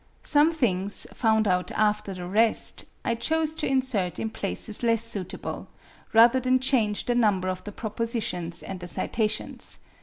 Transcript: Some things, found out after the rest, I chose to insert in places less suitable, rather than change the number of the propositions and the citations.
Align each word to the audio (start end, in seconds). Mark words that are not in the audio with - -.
Some 0.23 0.51
things, 0.51 1.05
found 1.13 1.47
out 1.47 1.71
after 1.73 2.11
the 2.15 2.25
rest, 2.25 2.85
I 3.05 3.13
chose 3.13 3.53
to 3.53 3.67
insert 3.67 4.17
in 4.17 4.31
places 4.31 4.81
less 4.81 5.03
suitable, 5.03 5.67
rather 6.11 6.39
than 6.39 6.59
change 6.59 7.05
the 7.05 7.13
number 7.13 7.49
of 7.49 7.63
the 7.65 7.71
propositions 7.71 8.63
and 8.63 8.79
the 8.79 8.87
citations. 8.87 9.77